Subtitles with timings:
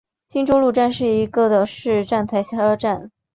[0.25, 3.11] 金周路站是一个岛式站台车站。